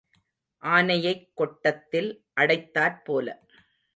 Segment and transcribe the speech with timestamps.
[0.63, 2.09] ஆனையைக் கொட்டத்தில்
[2.37, 3.27] அடைத்தாற் போல.